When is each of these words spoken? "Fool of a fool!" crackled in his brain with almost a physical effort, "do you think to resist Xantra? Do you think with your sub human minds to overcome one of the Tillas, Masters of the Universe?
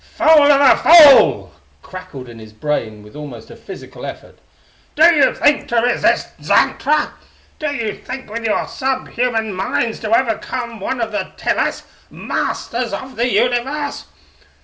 "Fool 0.15 0.51
of 0.51 0.59
a 0.59 0.77
fool!" 0.81 1.53
crackled 1.83 2.27
in 2.27 2.39
his 2.39 2.53
brain 2.53 3.03
with 3.03 3.15
almost 3.15 3.51
a 3.51 3.55
physical 3.55 4.03
effort, 4.03 4.39
"do 4.95 5.13
you 5.13 5.35
think 5.35 5.67
to 5.67 5.75
resist 5.75 6.29
Xantra? 6.41 7.11
Do 7.59 7.67
you 7.69 7.93
think 7.97 8.27
with 8.27 8.43
your 8.43 8.67
sub 8.67 9.09
human 9.09 9.53
minds 9.53 9.99
to 9.99 10.09
overcome 10.19 10.79
one 10.79 11.01
of 11.01 11.11
the 11.11 11.33
Tillas, 11.37 11.83
Masters 12.09 12.93
of 12.93 13.15
the 13.15 13.31
Universe? 13.31 14.07